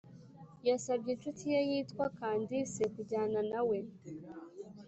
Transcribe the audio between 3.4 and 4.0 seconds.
nawe